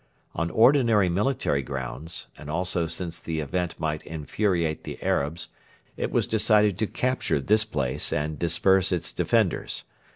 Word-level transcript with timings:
On 0.33 0.49
ordinary 0.49 1.09
military 1.09 1.61
grounds, 1.61 2.25
and 2.35 2.49
also 2.49 2.87
since 2.87 3.19
the 3.19 3.39
event 3.39 3.79
might 3.79 4.01
infuriate 4.01 4.83
the 4.83 4.99
Arabs, 5.03 5.49
it 5.95 6.11
was 6.11 6.25
decided 6.25 6.79
to 6.79 6.87
capture 6.87 7.39
this 7.39 7.65
place 7.65 8.11
and 8.11 8.39
disperse 8.39 8.91
its 8.91 9.13
defenders. 9.13 9.83